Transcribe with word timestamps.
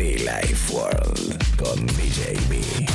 Be 0.00 0.16
Life 0.16 0.72
World 0.72 1.36
con 1.58 1.86
DJB. 1.86 2.88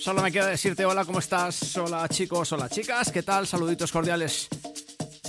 Solo 0.00 0.22
me 0.22 0.30
queda 0.30 0.46
decirte 0.46 0.84
hola, 0.84 1.04
¿cómo 1.04 1.18
estás? 1.18 1.76
Hola 1.76 2.08
chicos, 2.08 2.52
hola 2.52 2.68
chicas, 2.68 3.10
¿qué 3.10 3.24
tal? 3.24 3.48
Saluditos 3.48 3.90
cordiales. 3.90 4.48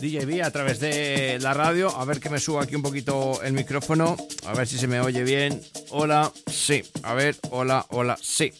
DJB 0.05 0.43
a 0.43 0.51
través 0.51 0.79
de 0.79 1.39
la 1.41 1.53
radio. 1.53 1.89
A 1.97 2.05
ver 2.05 2.19
que 2.19 2.29
me 2.29 2.39
suba 2.39 2.63
aquí 2.63 2.75
un 2.75 2.81
poquito 2.81 3.41
el 3.43 3.53
micrófono. 3.53 4.15
A 4.45 4.53
ver 4.53 4.67
si 4.67 4.77
se 4.77 4.87
me 4.87 4.99
oye 4.99 5.23
bien. 5.23 5.61
Hola, 5.89 6.31
sí. 6.45 6.83
A 7.03 7.13
ver, 7.13 7.35
hola, 7.49 7.85
hola, 7.89 8.17
sí. 8.21 8.53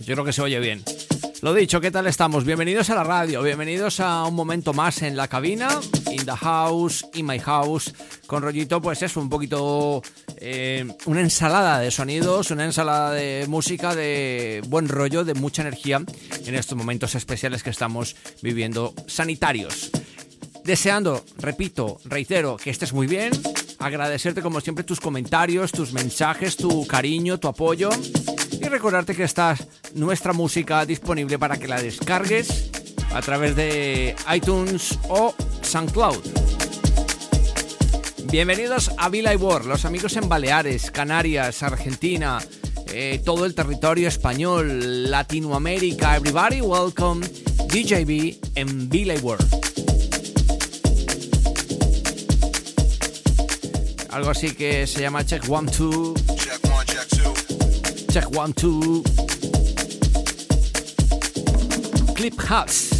Yo 0.00 0.14
creo 0.14 0.24
que 0.24 0.32
se 0.32 0.42
oye 0.42 0.58
bien. 0.58 0.82
Lo 1.40 1.52
dicho, 1.52 1.80
¿qué 1.80 1.90
tal 1.90 2.06
estamos? 2.06 2.44
Bienvenidos 2.44 2.88
a 2.88 2.94
la 2.94 3.04
radio, 3.04 3.42
bienvenidos 3.42 4.00
a 4.00 4.24
un 4.24 4.34
momento 4.34 4.72
más 4.72 5.02
en 5.02 5.14
la 5.14 5.28
cabina, 5.28 5.68
in 6.10 6.24
the 6.24 6.32
house, 6.32 7.04
in 7.12 7.26
my 7.26 7.38
house, 7.38 7.92
con 8.26 8.42
rollito, 8.42 8.80
pues 8.80 9.02
eso, 9.02 9.20
un 9.20 9.28
poquito, 9.28 10.00
eh, 10.38 10.86
una 11.04 11.20
ensalada 11.20 11.80
de 11.80 11.90
sonidos, 11.90 12.50
una 12.50 12.64
ensalada 12.64 13.12
de 13.12 13.44
música, 13.46 13.94
de 13.94 14.62
buen 14.68 14.88
rollo, 14.88 15.22
de 15.22 15.34
mucha 15.34 15.60
energía 15.60 16.02
en 16.46 16.54
estos 16.54 16.78
momentos 16.78 17.14
especiales 17.14 17.62
que 17.62 17.68
estamos 17.68 18.16
viviendo 18.40 18.94
sanitarios. 19.06 19.90
Deseando, 20.64 21.22
repito, 21.36 22.00
reitero, 22.06 22.56
que 22.56 22.70
estés 22.70 22.94
muy 22.94 23.06
bien, 23.06 23.32
agradecerte 23.78 24.40
como 24.40 24.62
siempre 24.62 24.82
tus 24.82 24.98
comentarios, 24.98 25.72
tus 25.72 25.92
mensajes, 25.92 26.56
tu 26.56 26.86
cariño, 26.86 27.38
tu 27.38 27.48
apoyo 27.48 27.90
y 28.50 28.64
recordarte 28.64 29.14
que 29.14 29.24
está 29.24 29.58
nuestra 29.94 30.32
música 30.32 30.86
disponible 30.86 31.38
para 31.38 31.58
que 31.58 31.68
la 31.68 31.82
descargues 31.82 32.70
a 33.12 33.20
través 33.20 33.54
de 33.56 34.16
iTunes 34.34 34.98
o 35.10 35.34
SoundCloud. 35.60 36.24
Bienvenidos 38.30 38.90
a 38.96 39.10
Villa 39.10 39.36
World, 39.36 39.68
los 39.68 39.84
amigos 39.84 40.16
en 40.16 40.30
Baleares, 40.30 40.90
Canarias, 40.90 41.62
Argentina, 41.62 42.38
eh, 42.86 43.20
todo 43.22 43.44
el 43.44 43.54
territorio 43.54 44.08
español, 44.08 45.10
Latinoamérica. 45.10 46.16
Everybody, 46.16 46.62
welcome 46.62 47.26
DJB 47.68 48.38
en 48.54 48.88
Villa 48.88 49.14
World. 49.20 49.63
Algo 54.14 54.30
así 54.30 54.54
que 54.54 54.86
se 54.86 55.00
llama 55.00 55.26
Check 55.26 55.50
One 55.50 55.68
Two. 55.72 56.14
Check 58.12 58.30
one, 58.32 58.52
two. 58.52 59.02
Clip 62.14 62.40
House. 62.42 62.90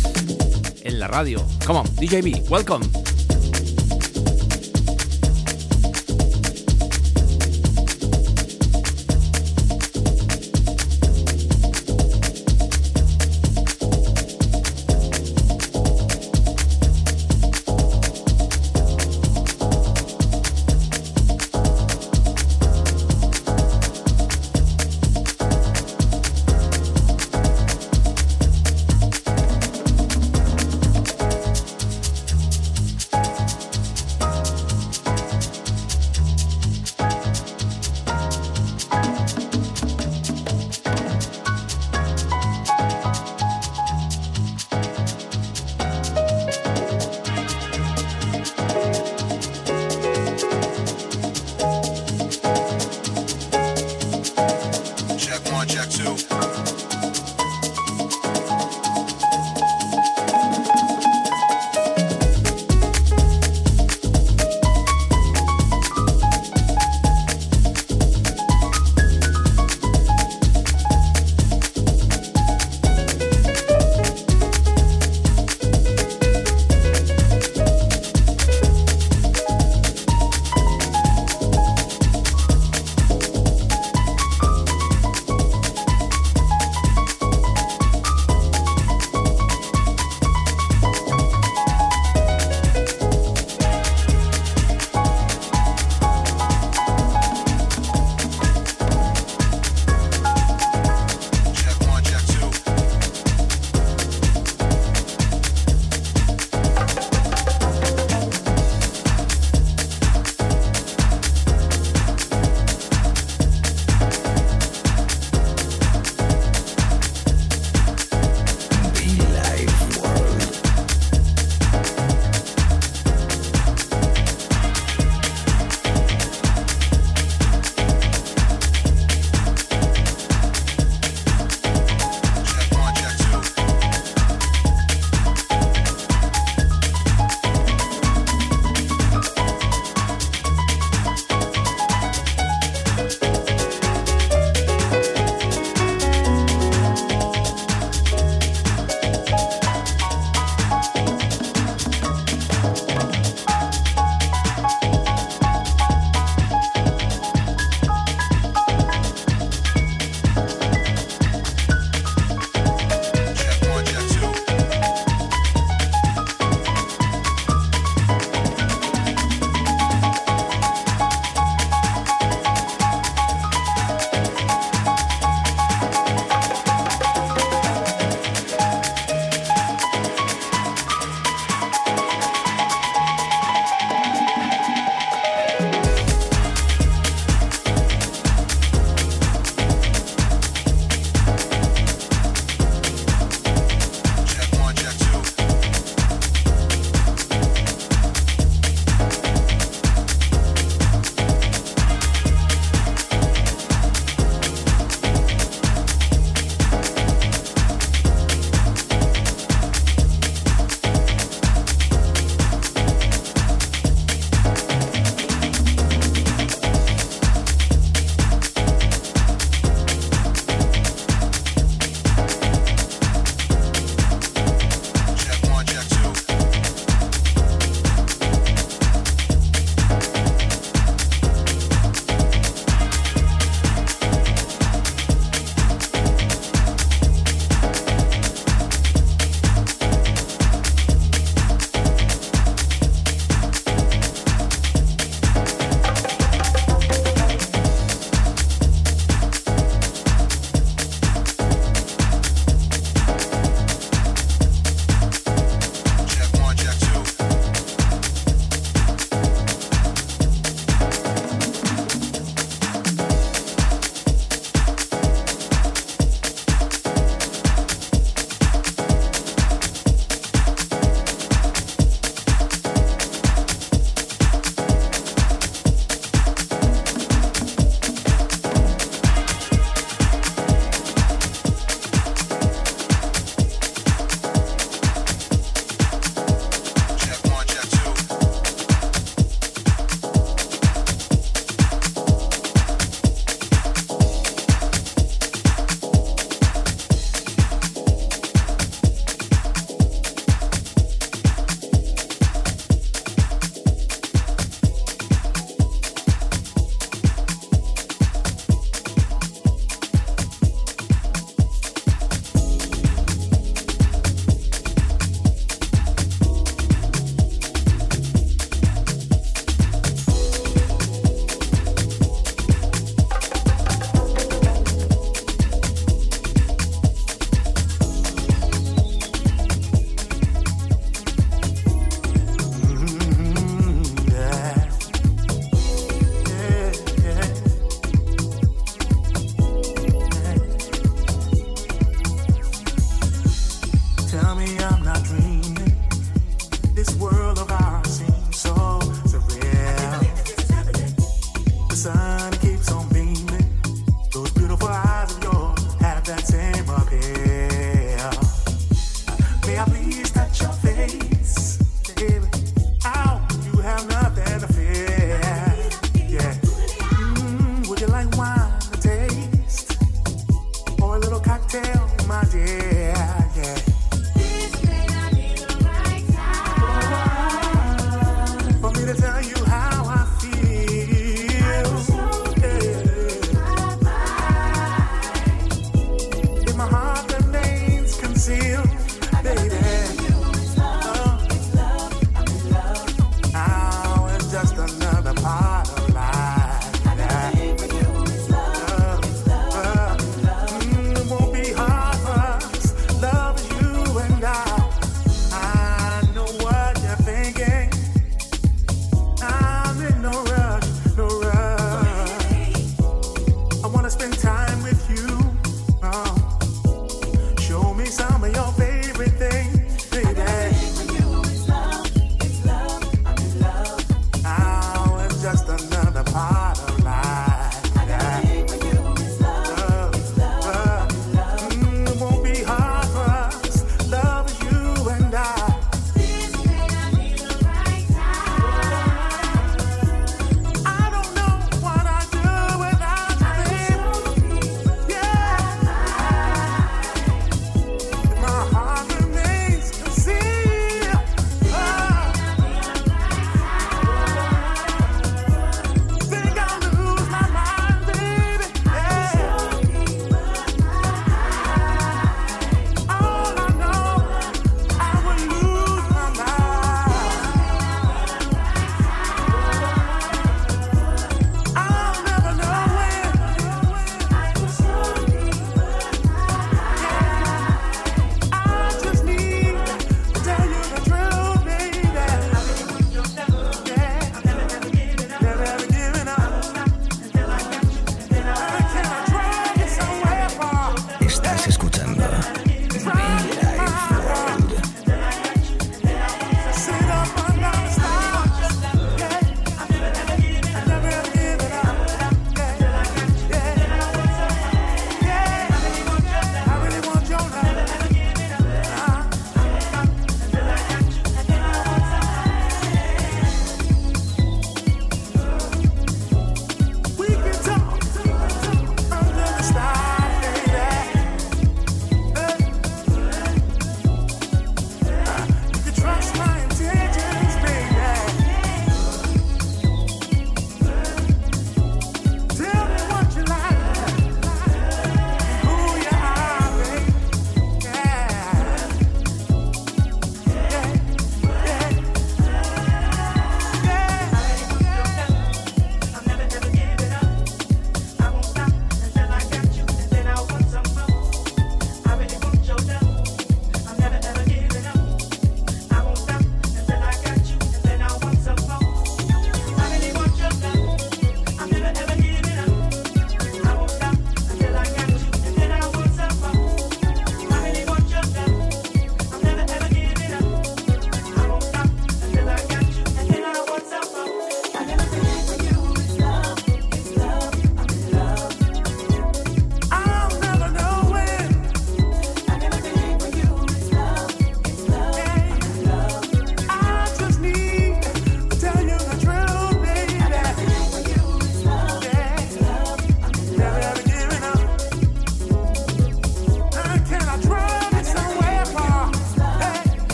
En 0.83 0.99
la 0.99 1.07
radio. 1.07 1.47
Come 1.65 1.79
on, 1.79 1.87
DJB, 1.99 2.49
welcome. 2.51 3.04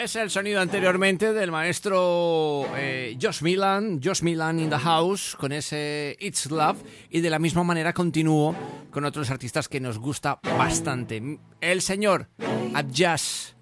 Es 0.00 0.16
el 0.16 0.30
sonido 0.30 0.62
anteriormente 0.62 1.34
del 1.34 1.50
maestro 1.50 2.64
eh, 2.74 3.18
Josh 3.20 3.42
Milan, 3.42 4.00
Josh 4.02 4.22
Milan 4.22 4.58
in 4.58 4.70
the 4.70 4.78
House, 4.78 5.36
con 5.38 5.52
ese 5.52 6.16
It's 6.18 6.50
Love, 6.50 6.78
y 7.10 7.20
de 7.20 7.28
la 7.28 7.38
misma 7.38 7.64
manera 7.64 7.92
continúo 7.92 8.56
con 8.90 9.04
otros 9.04 9.30
artistas 9.30 9.68
que 9.68 9.78
nos 9.78 9.98
gusta 9.98 10.40
bastante. 10.56 11.38
El 11.60 11.82
señor 11.82 12.28
Abjas, 12.72 13.54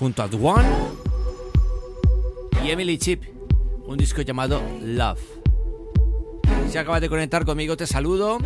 junto 0.00 0.24
a 0.24 0.26
Duan 0.26 0.66
y 2.64 2.70
Emily 2.70 2.98
Chip, 2.98 3.22
un 3.86 3.96
disco 3.96 4.22
llamado 4.22 4.60
Love. 4.82 5.22
Si 6.68 6.78
acabas 6.78 7.00
de 7.00 7.08
conectar 7.08 7.44
conmigo, 7.44 7.76
te 7.76 7.86
saludo. 7.86 8.38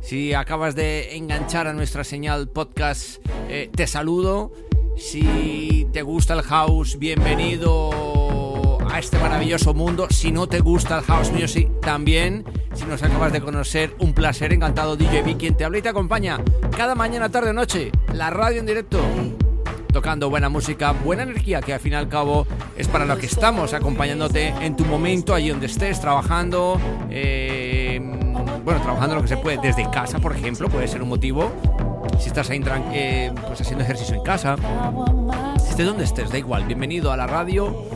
Si 0.00 0.32
acabas 0.32 0.74
de 0.74 1.14
enganchar 1.14 1.66
a 1.66 1.74
nuestra 1.74 2.04
señal 2.04 2.48
podcast, 2.48 3.18
eh, 3.50 3.68
te 3.70 3.86
saludo. 3.86 4.69
Si 5.00 5.88
te 5.94 6.02
gusta 6.02 6.34
el 6.34 6.42
house, 6.42 6.98
bienvenido 6.98 8.78
a 8.86 8.98
este 8.98 9.18
maravilloso 9.18 9.72
mundo. 9.72 10.06
Si 10.10 10.30
no 10.30 10.46
te 10.46 10.60
gusta 10.60 10.98
el 10.98 11.04
house 11.04 11.32
music, 11.32 11.70
también. 11.80 12.44
Si 12.74 12.84
nos 12.84 13.02
acabas 13.02 13.32
de 13.32 13.40
conocer, 13.40 13.96
un 13.98 14.12
placer, 14.12 14.52
encantado 14.52 14.96
DJB, 14.96 15.38
quien 15.38 15.56
te 15.56 15.64
habla 15.64 15.78
y 15.78 15.82
te 15.82 15.88
acompaña 15.88 16.38
cada 16.76 16.94
mañana, 16.94 17.30
tarde 17.30 17.48
o 17.48 17.52
noche, 17.54 17.90
la 18.12 18.28
radio 18.28 18.60
en 18.60 18.66
directo, 18.66 19.00
tocando 19.90 20.28
buena 20.28 20.50
música, 20.50 20.92
buena 20.92 21.22
energía, 21.22 21.62
que 21.62 21.72
al 21.72 21.80
fin 21.80 21.94
y 21.94 21.96
al 21.96 22.10
cabo 22.10 22.46
es 22.76 22.86
para 22.86 23.06
lo 23.06 23.16
que 23.16 23.24
estamos, 23.24 23.72
acompañándote 23.72 24.48
en 24.60 24.76
tu 24.76 24.84
momento, 24.84 25.34
allí 25.34 25.48
donde 25.48 25.66
estés, 25.66 25.98
trabajando. 25.98 26.78
Eh, 27.08 27.98
bueno, 28.66 28.82
trabajando 28.82 29.14
lo 29.14 29.22
que 29.22 29.28
se 29.28 29.38
puede 29.38 29.56
desde 29.62 29.88
casa, 29.90 30.18
por 30.18 30.36
ejemplo, 30.36 30.68
puede 30.68 30.86
ser 30.86 31.02
un 31.02 31.08
motivo 31.08 31.50
si 32.20 32.28
estás 32.28 32.50
ahí 32.50 32.62
eh, 32.92 33.32
pues 33.46 33.60
haciendo 33.60 33.82
ejercicio 33.82 34.14
en 34.14 34.22
casa, 34.22 34.56
estés 35.56 35.86
donde 35.86 36.04
estés, 36.04 36.30
da 36.30 36.38
igual, 36.38 36.64
bienvenido 36.64 37.10
a 37.12 37.16
la 37.16 37.26
radio, 37.26 37.86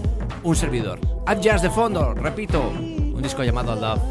un 0.43 0.57
servidor. 0.57 0.99
Ad 1.27 1.41
Jazz 1.41 1.63
de 1.63 1.71
fondo, 1.71 2.15
repito, 2.15 2.71
un 2.71 3.21
disco 3.21 3.45
llamado 3.45 3.77
Love. 3.77 4.03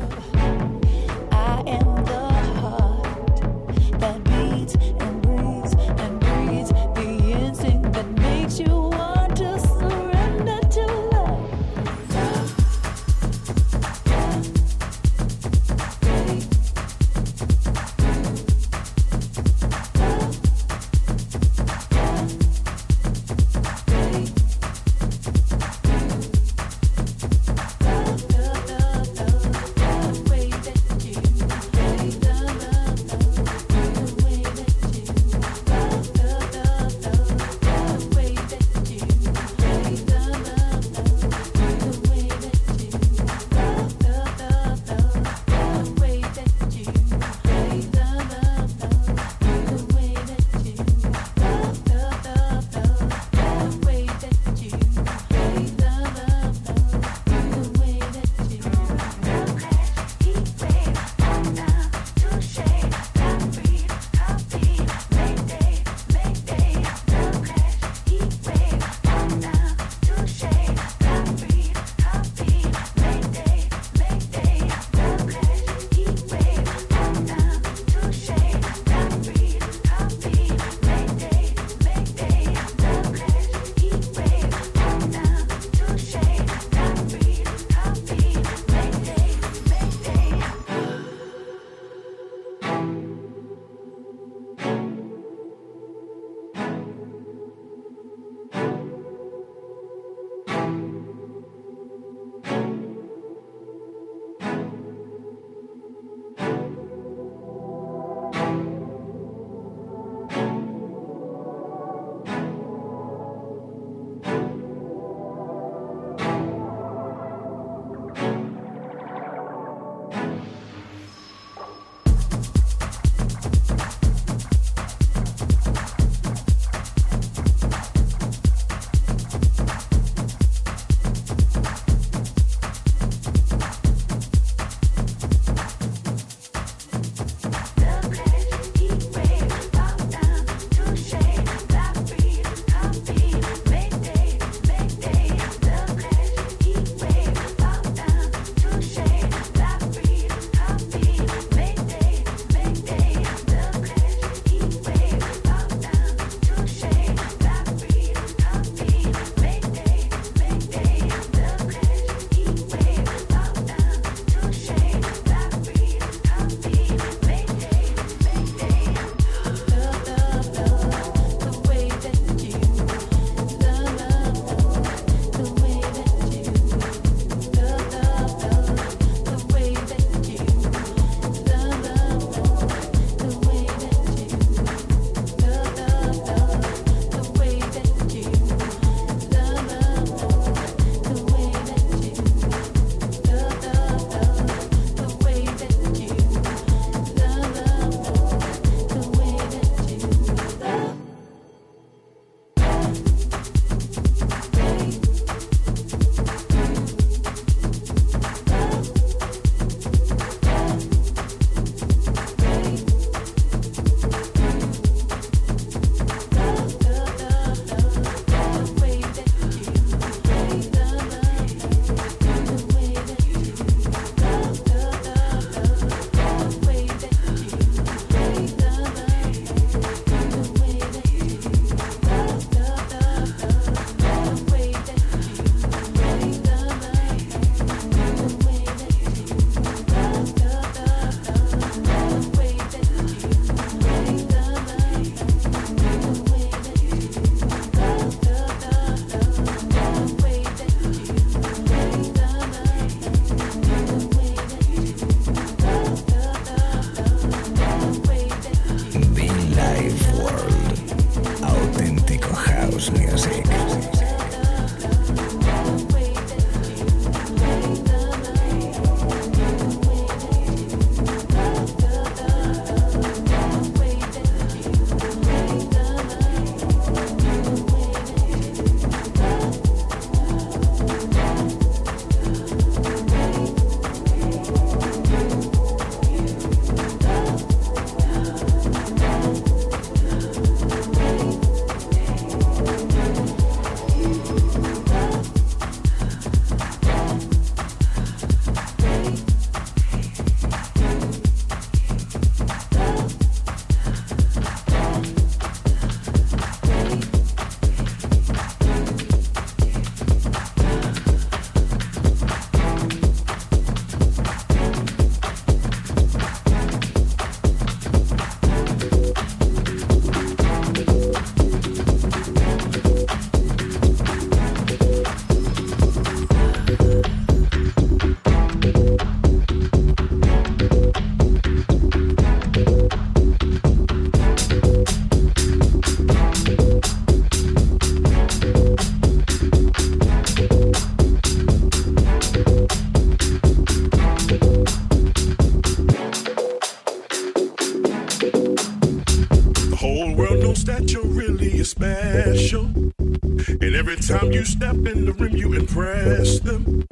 that 350.66 350.92
you're 350.92 351.06
really 351.06 351.64
special. 351.64 352.66
And 352.66 353.76
every 353.76 353.98
time 353.98 354.32
you 354.32 354.46
step 354.46 354.76
in 354.76 355.06
the 355.06 355.14
room 355.14 355.36
you 355.36 355.54
impress 355.54 356.40
them. 356.40 356.86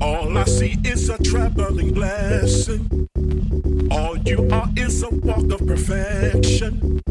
All 0.00 0.36
I 0.36 0.44
see 0.44 0.76
is 0.84 1.08
a 1.08 1.18
traveling 1.22 1.92
blessing. 1.92 3.08
All 3.90 4.16
you 4.18 4.48
are 4.50 4.68
is 4.76 5.02
a 5.02 5.10
walk 5.10 5.50
of 5.52 5.66
perfection. 5.66 7.02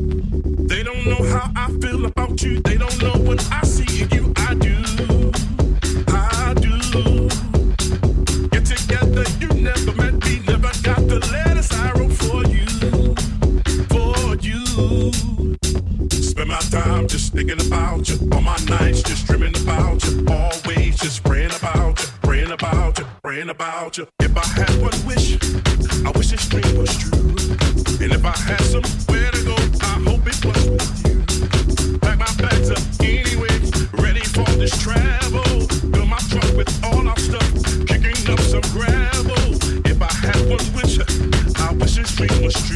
They 0.68 0.84
don't 0.84 1.06
know 1.06 1.24
how 1.34 1.52
I 1.56 1.72
feel 1.80 2.06
about 2.06 2.42
you. 2.42 2.62
They 2.62 2.78
don't 2.78 3.02
know 3.02 3.14
what 3.28 3.46
I 3.52 3.62
see 3.64 4.04
in 4.04 4.10
you. 4.10 4.34
I 4.38 4.54
do. 4.56 5.32
I 6.08 6.54
do. 6.56 7.30
Get 8.50 8.66
together, 8.66 9.26
you 9.40 9.50
never 9.62 9.92
met 9.96 10.14
me, 10.26 10.40
never 10.48 10.72
got 10.84 11.08
the 11.08 11.20
letters 11.32 11.72
I 11.72 11.92
wrote 11.92 12.14
for 12.14 12.44
you. 12.56 13.16
For 13.90 14.36
you. 14.38 14.66
Spend 16.36 16.50
my 16.50 16.60
time 16.60 17.08
just 17.08 17.32
thinking 17.32 17.66
about 17.66 18.10
you. 18.10 18.20
All 18.34 18.42
my 18.42 18.58
nights 18.68 19.02
just 19.04 19.26
dreaming 19.26 19.56
about 19.64 20.04
you. 20.04 20.26
Always 20.28 21.00
just 21.00 21.24
praying 21.24 21.52
about 21.56 21.98
you, 21.98 22.08
praying 22.24 22.52
about 22.52 23.00
you, 23.00 23.06
praying 23.24 23.48
about 23.48 23.98
you. 23.98 24.06
If 24.20 24.36
I 24.36 24.46
had 24.46 24.70
one 24.82 25.06
wish, 25.08 25.38
I 26.06 26.12
wish 26.12 26.32
this 26.32 26.46
dream 26.50 26.78
was 26.78 26.94
true. 26.98 27.30
And 28.04 28.12
if 28.12 28.26
I 28.26 28.36
had 28.36 28.60
somewhere 28.64 29.32
to 29.32 29.44
go, 29.46 29.56
I 29.80 29.96
hope 30.04 30.28
it 30.28 30.44
was 30.44 30.70
with 30.72 31.08
you. 31.08 32.00
Pack 32.00 32.20
my 32.20 32.34
bags 32.36 32.70
up 32.70 32.84
anyway, 33.00 33.56
ready 34.04 34.26
for 34.26 34.44
this 34.60 34.78
travel. 34.78 35.42
Fill 35.94 36.06
my 36.06 36.20
truck 36.28 36.52
with 36.58 36.84
all 36.84 37.08
our 37.08 37.18
stuff, 37.18 37.50
kicking 37.88 38.30
up 38.30 38.42
some 38.42 38.60
gravel. 38.76 39.56
If 39.88 40.02
I 40.02 40.12
had 40.12 40.50
one 40.50 40.68
wish, 40.76 41.00
I 41.62 41.72
wish 41.72 41.96
this 41.96 42.14
dream 42.14 42.44
was 42.44 42.56
true. 42.68 42.75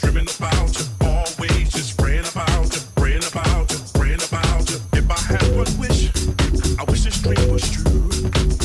Dreaming 0.00 0.28
about 0.38 0.78
you, 0.78 0.84
always 1.00 1.70
just 1.72 2.00
ran 2.00 2.24
about 2.24 2.74
you, 2.74 2.82
ran 3.02 3.22
about 3.24 3.70
you, 3.72 3.78
ran 4.00 4.20
about 4.22 4.70
you. 4.70 4.78
If 4.94 5.10
I 5.10 5.20
had 5.20 5.42
one 5.54 5.78
wish, 5.78 6.10
I 6.78 6.84
wish 6.84 7.02
this 7.02 7.20
dream 7.20 7.52
was 7.52 7.70
true. 7.70 8.10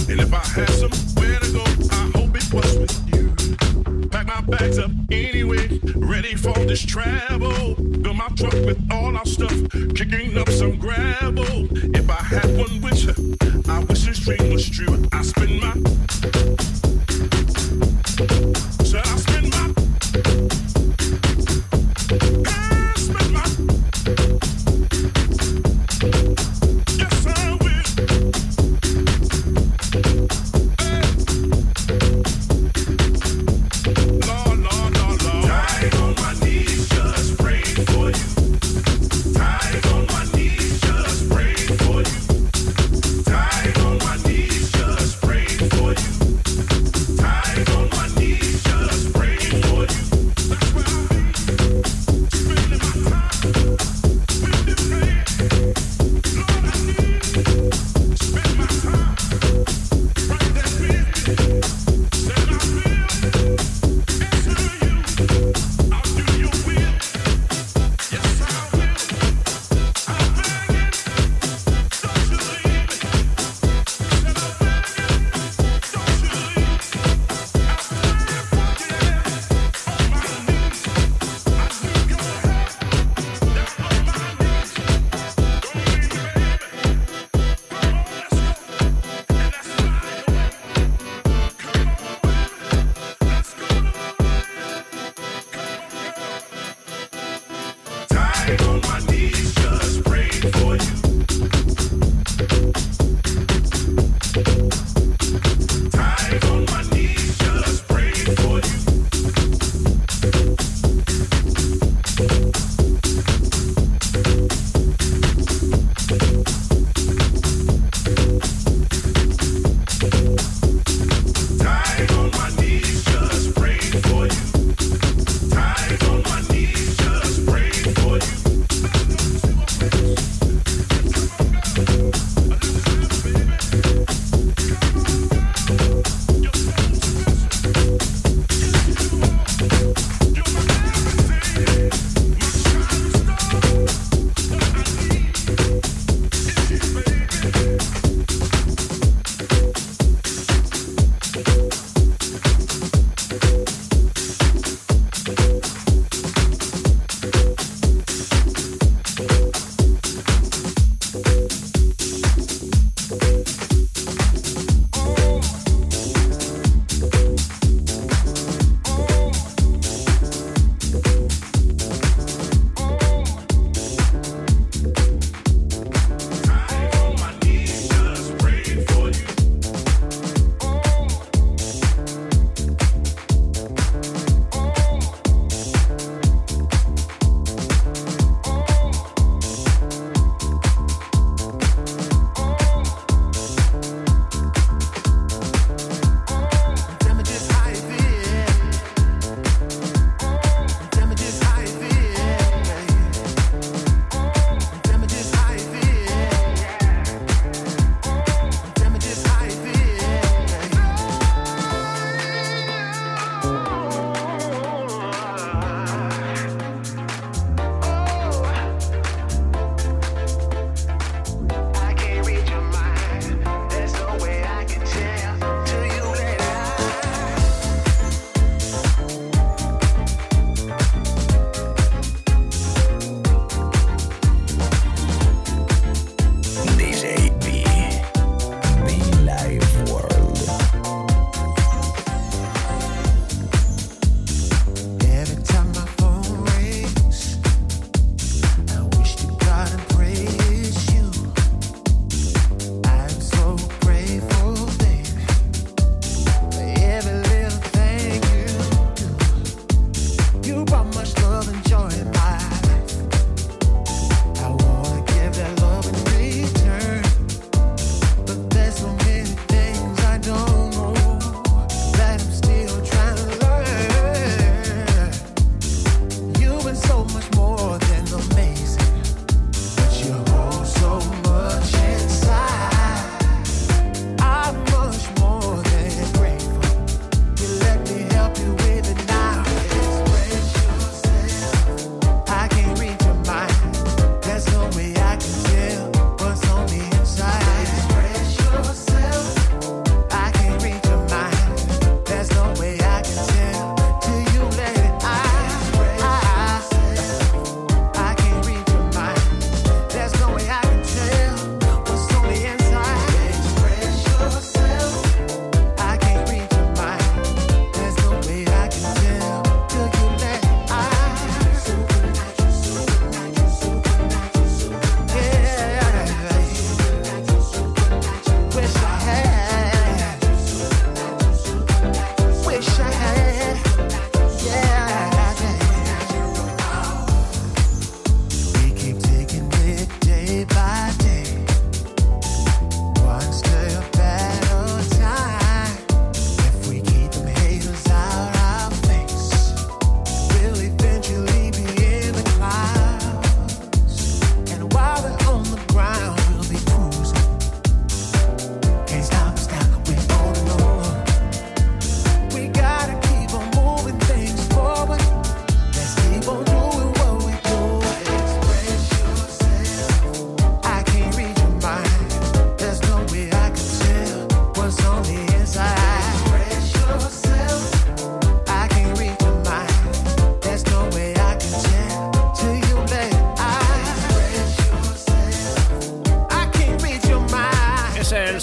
And 0.09 0.19
if 0.21 0.33
I 0.33 0.45
had 0.45 0.69
somewhere 0.69 1.39
to 1.39 1.51
go, 1.51 1.63
I 1.91 2.11
hope 2.15 2.35
it 2.35 2.53
was 2.53 2.77
with 2.77 3.13
you. 3.13 4.07
Pack 4.09 4.27
my 4.27 4.41
bags 4.41 4.79
up 4.79 4.91
anyway, 5.11 5.79
ready 5.95 6.35
for 6.35 6.53
this 6.65 6.81
travel. 6.81 7.75
Fill 7.75 8.13
my 8.13 8.27
truck 8.35 8.53
with 8.65 8.79
all 8.91 9.15
our 9.15 9.25
stuff, 9.25 9.55
kicking 9.95 10.37
up 10.37 10.49
some 10.49 10.77
gravel. 10.77 11.67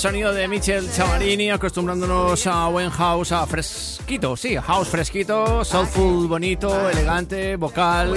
sonido 0.05 0.35
de 0.35 0.47
Michel 0.49 0.93
Chavarini, 0.93 1.51
acostumbrándonos 1.51 2.47
a 2.47 2.69
buen 2.69 2.91
house, 2.91 3.33
a 3.33 3.47
fresquito, 3.47 4.37
sí, 4.37 4.55
house 4.55 4.89
fresquito, 4.89 5.65
soulful, 5.65 6.29
bonito, 6.29 6.91
elegante, 6.91 7.57
vocal, 7.57 8.13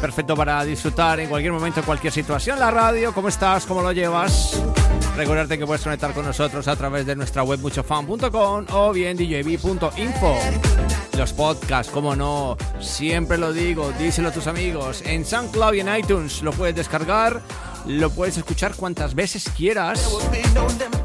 perfecto 0.00 0.36
para 0.36 0.64
disfrutar 0.64 1.18
en 1.18 1.28
cualquier 1.28 1.52
momento, 1.52 1.80
en 1.80 1.86
cualquier 1.86 2.12
situación. 2.12 2.56
La 2.60 2.70
radio, 2.70 3.12
¿cómo 3.12 3.26
estás? 3.26 3.66
¿Cómo 3.66 3.82
lo 3.82 3.90
llevas? 3.90 4.62
Recordarte 5.16 5.58
que 5.58 5.66
puedes 5.66 5.82
conectar 5.82 6.12
con 6.12 6.24
nosotros 6.24 6.68
a 6.68 6.76
través 6.76 7.04
de 7.04 7.16
nuestra 7.16 7.42
web 7.42 7.58
muchofan.com 7.58 8.66
o 8.70 8.92
bien 8.92 9.16
djb.info. 9.16 10.36
Los 11.18 11.32
podcasts, 11.32 11.92
como 11.92 12.14
no, 12.14 12.56
siempre 12.80 13.38
lo 13.38 13.52
digo, 13.52 13.92
díselo 13.98 14.28
a 14.28 14.32
tus 14.32 14.46
amigos. 14.46 15.02
En 15.04 15.24
SoundCloud 15.24 15.74
y 15.74 15.80
en 15.80 15.96
iTunes 15.96 16.42
lo 16.42 16.52
puedes 16.52 16.76
descargar 16.76 17.42
lo 17.86 18.10
puedes 18.10 18.36
escuchar 18.36 18.74
cuantas 18.74 19.14
veces 19.14 19.50
quieras. 19.56 20.08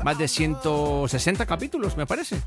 Más 0.04 0.18
de 0.18 0.28
160 0.28 1.46
capítulos, 1.46 1.98
me 1.98 2.06
parece. 2.06 2.42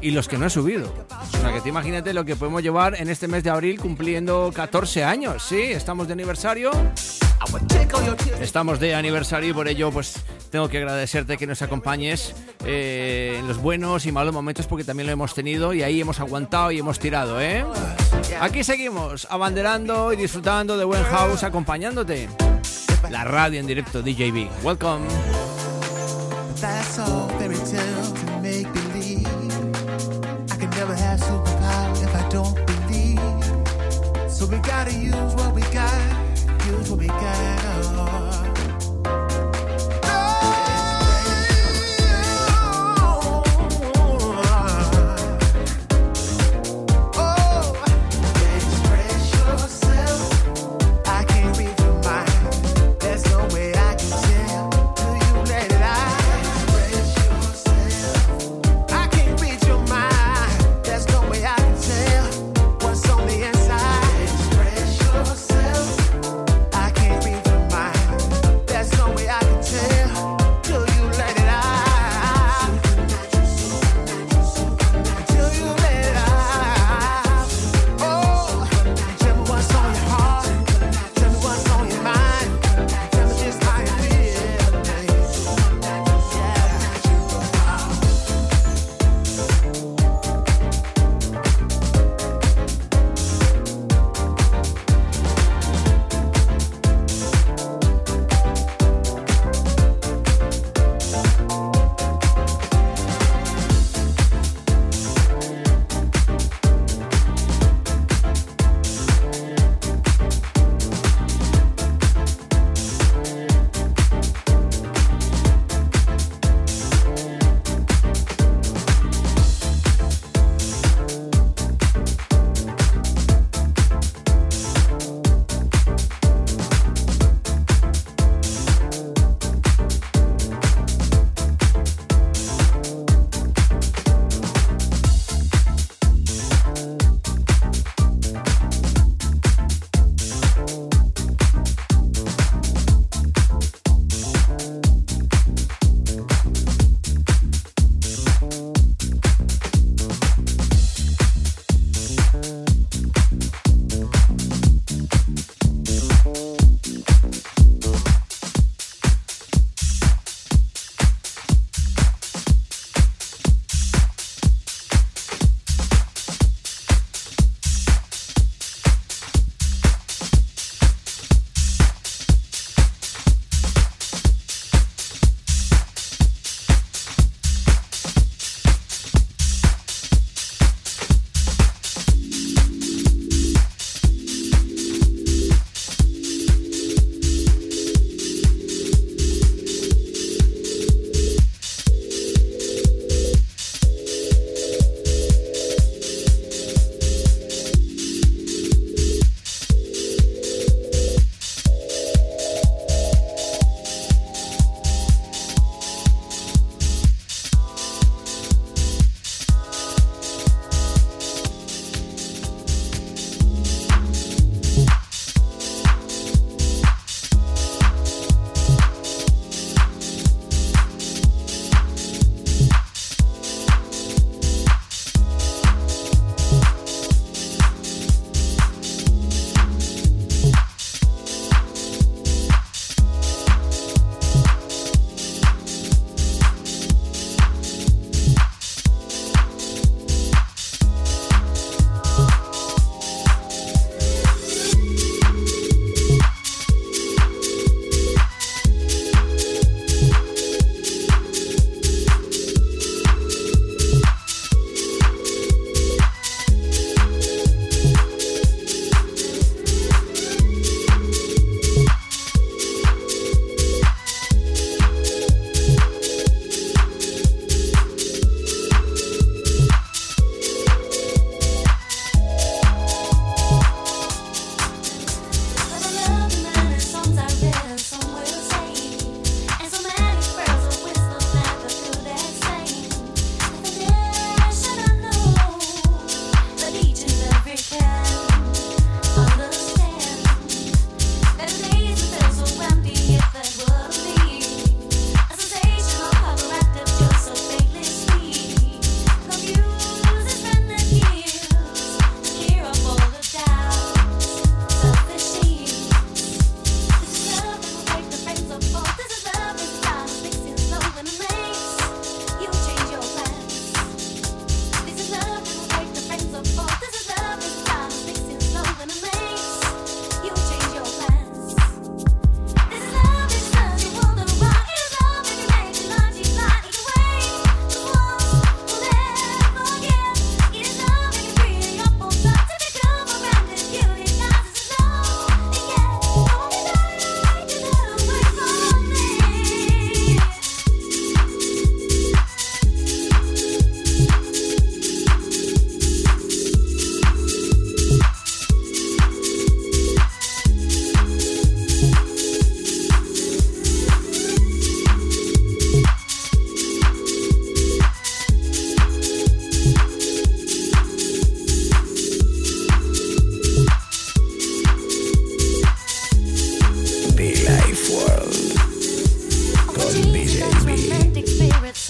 Y 0.00 0.10
los 0.10 0.28
que 0.28 0.38
no 0.38 0.46
he 0.46 0.50
subido. 0.50 0.92
O 1.10 1.40
sea, 1.40 1.52
que 1.52 1.60
te 1.60 1.68
imagínate 1.68 2.14
lo 2.14 2.24
que 2.24 2.36
podemos 2.36 2.62
llevar 2.62 2.94
en 3.00 3.08
este 3.08 3.28
mes 3.28 3.44
de 3.44 3.50
abril 3.50 3.80
cumpliendo 3.80 4.50
14 4.54 5.04
años. 5.04 5.42
Sí, 5.42 5.60
estamos 5.60 6.06
de 6.06 6.14
aniversario. 6.14 6.70
Estamos 8.40 8.78
de 8.78 8.94
aniversario 8.94 9.50
y 9.50 9.52
por 9.52 9.66
ello 9.66 9.90
pues 9.90 10.14
tengo 10.50 10.68
que 10.68 10.78
agradecerte 10.78 11.36
que 11.36 11.46
nos 11.46 11.60
acompañes 11.60 12.34
eh, 12.64 13.36
en 13.40 13.48
los 13.48 13.58
buenos 13.58 14.06
y 14.06 14.12
malos 14.12 14.32
momentos 14.32 14.68
porque 14.68 14.84
también 14.84 15.08
lo 15.08 15.12
hemos 15.12 15.34
tenido 15.34 15.74
y 15.74 15.82
ahí 15.82 16.00
hemos 16.00 16.20
aguantado 16.20 16.70
y 16.70 16.78
hemos 16.78 17.00
tirado, 17.00 17.40
¿eh? 17.40 17.64
Aquí 18.40 18.62
seguimos, 18.62 19.26
abanderando 19.28 20.12
y 20.12 20.16
disfrutando 20.16 20.78
de 20.78 20.84
buen 20.84 21.02
house, 21.02 21.42
acompañándote. 21.42 22.28
La 23.10 23.24
radio 23.24 23.60
en 23.60 23.66
directo 23.66 24.02
DJB. 24.02 24.48
Welcome. 24.62 25.06
That's 26.60 26.98
all 26.98 27.28
fairy 27.38 27.56
tale 27.56 28.12
to 28.14 28.40
make 28.40 28.72
believe. 28.72 29.26
I 30.50 30.56
can 30.56 30.70
never 30.70 30.94
have 30.94 31.20
superpower 31.20 32.02
if 32.02 32.14
I 32.14 32.28
don't 32.30 32.54
believe. 32.66 33.20
So 34.30 34.46
we 34.46 34.58
gotta 34.58 34.92
use 34.92 35.34
what 35.34 35.51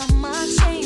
on 0.03 0.20
my 0.20 0.57
chain. 0.59 0.81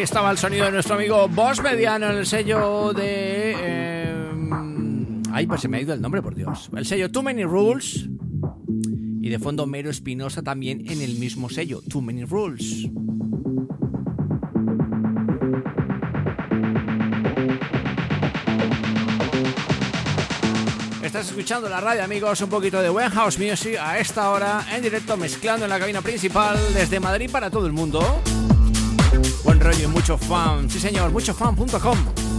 El 0.00 0.38
sonido 0.38 0.64
de 0.64 0.72
nuestro 0.72 0.94
amigo 0.94 1.28
Boss 1.28 1.62
Mediano 1.62 2.10
en 2.10 2.16
el 2.18 2.26
sello 2.26 2.92
de... 2.94 3.54
Eh, 3.58 4.30
ay, 5.32 5.46
pues 5.46 5.60
se 5.60 5.68
me 5.68 5.76
ha 5.76 5.80
ido 5.80 5.92
el 5.92 6.00
nombre, 6.00 6.22
por 6.22 6.34
Dios. 6.34 6.70
El 6.74 6.86
sello 6.86 7.10
Too 7.10 7.22
Many 7.22 7.44
Rules. 7.44 8.08
Y 9.20 9.28
de 9.28 9.38
fondo 9.38 9.66
Mero 9.66 9.90
Espinosa 9.90 10.42
también 10.42 10.90
en 10.90 11.02
el 11.02 11.16
mismo 11.16 11.50
sello, 11.50 11.82
Too 11.88 12.00
Many 12.00 12.24
Rules. 12.24 12.88
Estás 21.02 21.28
escuchando 21.28 21.68
la 21.68 21.80
radio, 21.80 22.02
amigos, 22.02 22.40
un 22.40 22.48
poquito 22.48 22.80
de 22.80 22.88
Buen 22.88 23.10
House 23.10 23.38
Music 23.38 23.76
a 23.78 23.98
esta 23.98 24.30
hora, 24.30 24.64
en 24.74 24.82
directo, 24.82 25.16
mezclando 25.16 25.66
en 25.66 25.70
la 25.70 25.78
cabina 25.78 26.00
principal 26.00 26.56
desde 26.72 26.98
Madrid 26.98 27.30
para 27.30 27.50
todo 27.50 27.66
el 27.66 27.72
mundo. 27.72 28.22
Rollo 29.62 29.84
y 29.84 29.86
mucho 29.86 30.18
fan, 30.18 30.68
sí 30.68 30.80
señor, 30.80 31.12
muchofan.com. 31.12 32.31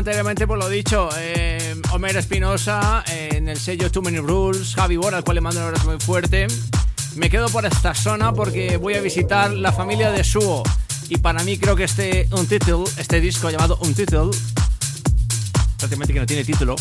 anteriormente, 0.00 0.46
por 0.46 0.58
lo 0.58 0.66
dicho, 0.70 1.10
eh, 1.18 1.74
Homer 1.92 2.16
Espinosa 2.16 3.04
en 3.06 3.50
el 3.50 3.58
sello 3.58 3.92
Too 3.92 4.00
Many 4.00 4.16
Rules, 4.20 4.74
Javi 4.74 4.96
Bora, 4.96 5.18
al 5.18 5.24
cual 5.24 5.34
le 5.34 5.40
mando 5.42 5.60
un 5.60 5.66
abrazo 5.66 5.90
muy 5.90 6.00
fuerte. 6.00 6.46
Me 7.16 7.28
quedo 7.28 7.50
por 7.50 7.66
esta 7.66 7.94
zona 7.94 8.32
porque 8.32 8.78
voy 8.78 8.94
a 8.94 9.02
visitar 9.02 9.52
la 9.52 9.72
familia 9.72 10.10
de 10.10 10.24
Suo. 10.24 10.62
Y 11.10 11.18
para 11.18 11.44
mí 11.44 11.58
creo 11.58 11.76
que 11.76 11.84
este 11.84 12.26
Untitled, 12.32 12.88
este 12.96 13.20
disco 13.20 13.50
llamado 13.50 13.78
Untitled, 13.82 14.34
prácticamente 15.76 16.14
que 16.14 16.20
no 16.20 16.26
tiene 16.26 16.44
título, 16.44 16.76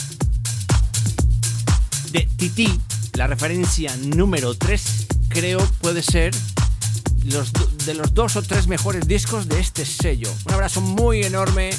de 2.11 2.21
Titi, 2.37 2.79
la 3.15 3.27
referencia 3.27 3.93
número 3.97 4.55
3, 4.55 5.07
creo 5.27 5.59
puede 5.81 6.03
ser 6.03 6.33
los, 7.25 7.51
de 7.85 7.95
los 7.95 8.13
dos 8.13 8.37
o 8.37 8.41
tres 8.41 8.67
mejores 8.67 9.09
discos 9.09 9.49
de 9.49 9.59
este 9.59 9.85
sello. 9.85 10.33
Un 10.45 10.53
abrazo 10.53 10.79
muy 10.79 11.23
enorme, 11.23 11.71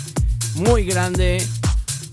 muy 0.55 0.84
grande 0.84 1.46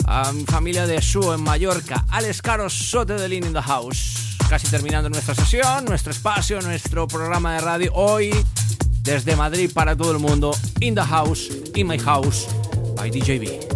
a 0.06 0.32
mi 0.32 0.46
familia 0.46 0.88
de 0.88 1.02
Suo 1.02 1.34
en 1.34 1.42
Mallorca, 1.42 2.06
Alex 2.10 2.42
Caro 2.42 2.70
Sote 2.70 3.14
de 3.14 3.36
in 3.36 3.54
the 3.54 3.62
House. 3.62 4.38
Casi 4.50 4.68
terminando 4.68 5.10
nuestra 5.10 5.36
sesión, 5.36 5.86
nuestro 5.86 6.12
espacio, 6.12 6.62
nuestro 6.62 7.08
programa 7.08 7.54
de 7.56 7.60
radio 7.62 7.92
hoy 7.94 8.32
desde 9.02 9.36
Madrid 9.36 9.72
para 9.74 9.96
todo 9.96 10.12
el 10.12 10.20
mundo, 10.20 10.56
In 10.80 10.96
the 10.96 11.02
House, 11.02 11.50
In 11.76 11.88
My 11.88 12.00
House, 12.00 12.48
by 12.96 13.10
DJB. 13.10 13.67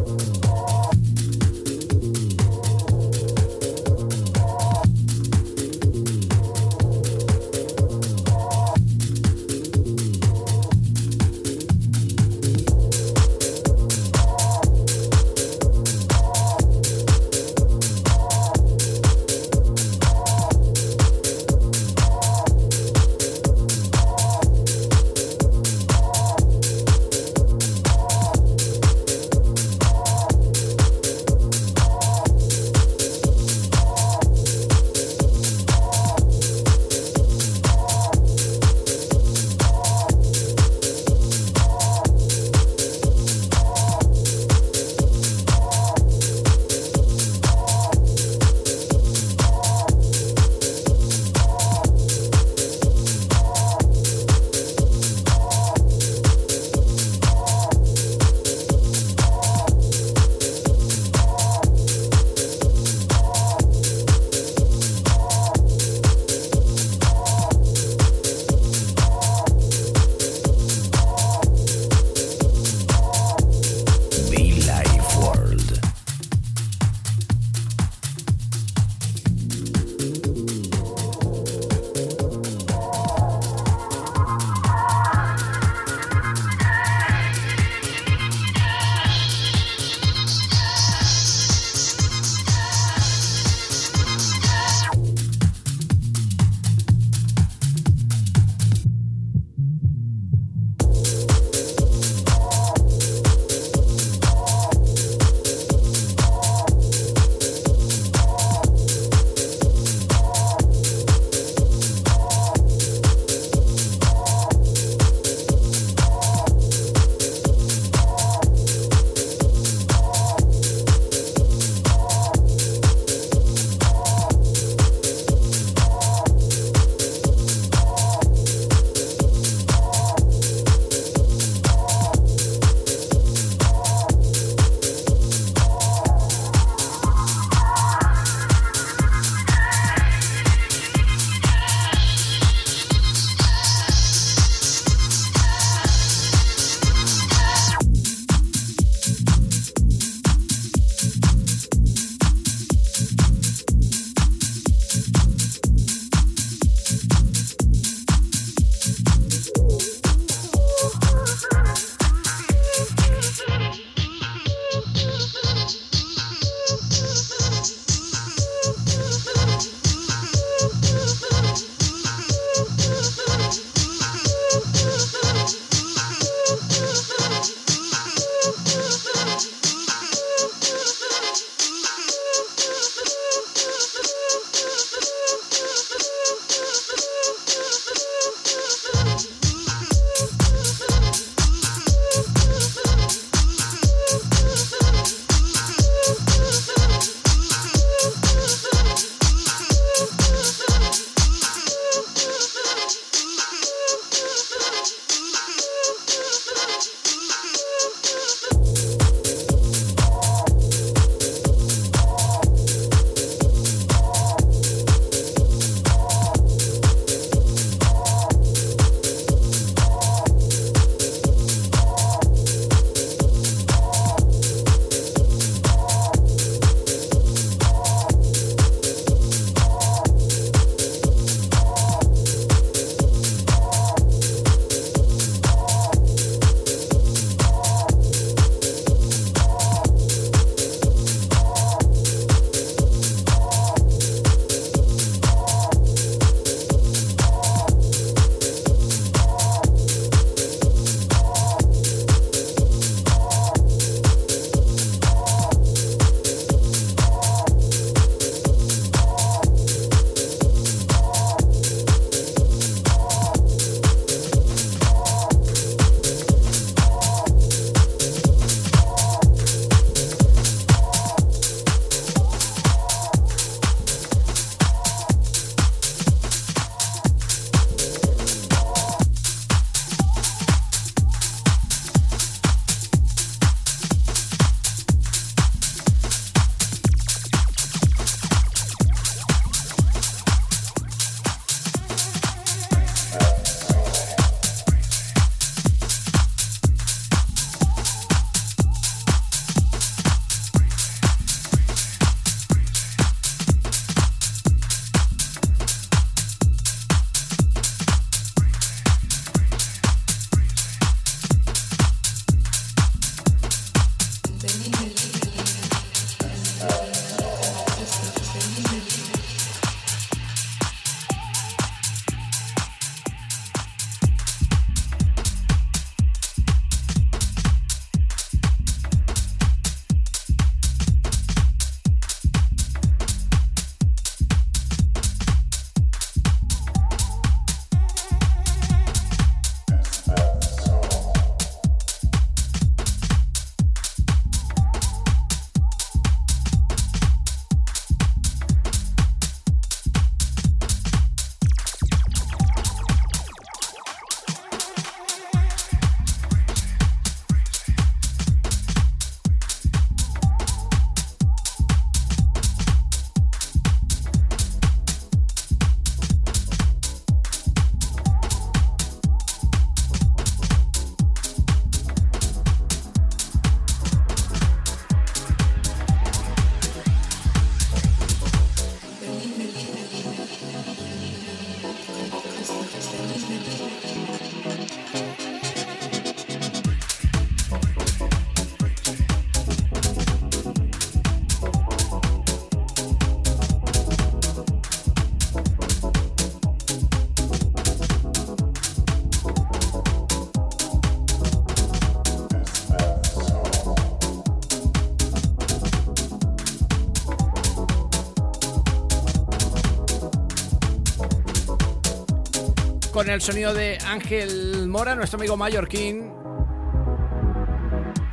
El 413.13 413.21
sonido 413.21 413.53
de 413.53 413.77
Ángel 413.87 414.67
Mora, 414.69 414.95
nuestro 414.95 415.19
amigo 415.19 415.35
mallorquín. 415.35 416.13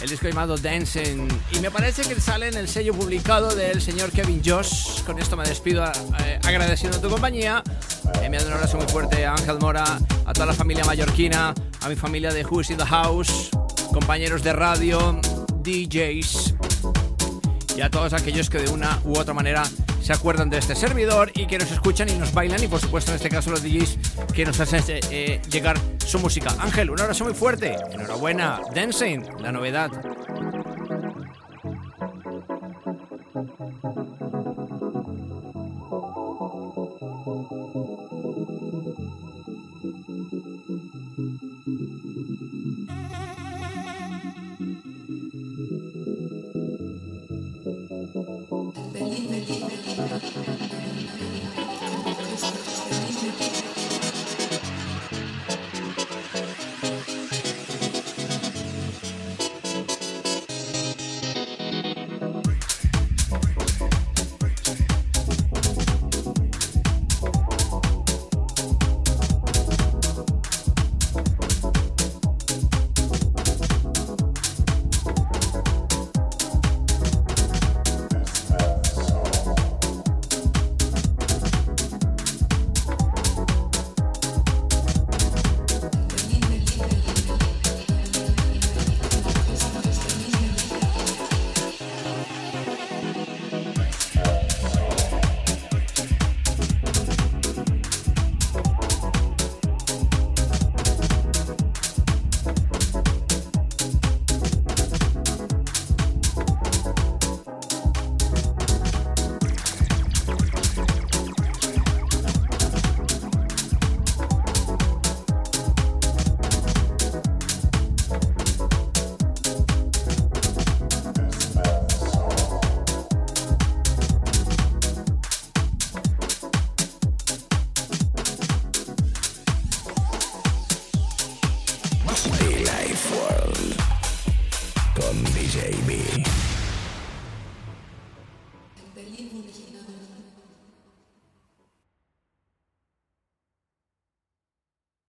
El 0.00 0.08
disco 0.08 0.26
llamado 0.28 0.56
Dancing. 0.56 1.28
Y 1.52 1.60
me 1.60 1.70
parece 1.70 2.02
que 2.02 2.20
sale 2.20 2.48
en 2.48 2.56
el 2.56 2.68
sello 2.68 2.94
publicado 2.94 3.54
del 3.54 3.80
señor 3.80 4.10
Kevin 4.10 4.42
Josh. 4.44 5.02
Con 5.04 5.18
esto 5.18 5.36
me 5.36 5.44
despido 5.44 5.84
eh, 5.84 6.40
agradeciendo 6.42 7.00
tu 7.00 7.08
compañía. 7.08 7.62
Enviando 8.22 8.48
un 8.48 8.54
abrazo 8.54 8.76
muy 8.76 8.86
fuerte 8.88 9.24
a 9.24 9.34
Ángel 9.34 9.58
Mora, 9.60 9.84
a 10.26 10.32
toda 10.32 10.46
la 10.46 10.54
familia 10.54 10.84
mallorquina, 10.84 11.54
a 11.80 11.88
mi 11.88 11.94
familia 11.94 12.32
de 12.32 12.44
Who's 12.44 12.70
in 12.70 12.78
the 12.78 12.86
House, 12.86 13.50
compañeros 13.92 14.42
de 14.42 14.52
radio, 14.52 15.20
DJs 15.62 16.54
y 17.76 17.80
a 17.80 17.90
todos 17.90 18.12
aquellos 18.12 18.50
que 18.50 18.58
de 18.58 18.68
una 18.70 18.98
u 19.04 19.16
otra 19.16 19.32
manera 19.32 19.62
se 20.02 20.12
acuerdan 20.12 20.50
de 20.50 20.58
este 20.58 20.74
servidor 20.74 21.30
y 21.34 21.46
que 21.46 21.58
nos 21.58 21.70
escuchan 21.70 22.08
y 22.08 22.14
nos 22.14 22.32
bailan 22.34 22.60
y 22.64 22.66
por 22.66 22.80
supuesto 22.80 23.12
en 23.12 23.16
este 23.16 23.28
caso 23.28 23.52
los 23.52 23.62
DJs 23.62 24.07
que 24.38 24.44
nos 24.44 24.60
hacen 24.60 24.84
eh, 24.86 25.00
eh, 25.10 25.40
llegar 25.50 25.76
su 25.98 26.20
música. 26.20 26.54
Ángel, 26.60 26.90
un 26.90 27.00
abrazo 27.00 27.24
muy 27.24 27.34
fuerte. 27.34 27.74
Enhorabuena. 27.90 28.60
Dancing, 28.72 29.24
la 29.40 29.50
novedad. 29.50 29.90